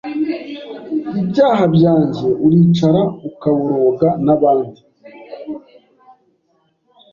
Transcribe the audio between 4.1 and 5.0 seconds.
nabandi